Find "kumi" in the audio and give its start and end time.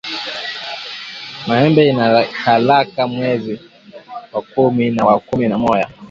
4.41-4.89, 5.19-5.47